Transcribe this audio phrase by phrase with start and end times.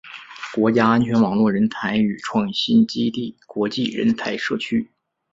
[0.55, 0.87] 国家
[1.21, 4.89] 网络安全人才与创新基地国际人才社区